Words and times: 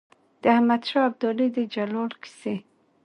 د 0.41 0.43
احمد 0.55 0.81
شاه 0.89 1.05
ابدالي 1.09 1.47
د 1.55 1.57
جلال 1.73 2.11
کیسې. 2.23 2.55